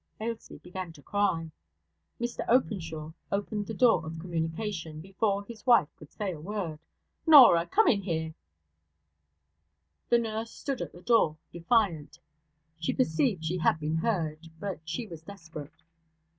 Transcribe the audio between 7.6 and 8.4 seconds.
come here!'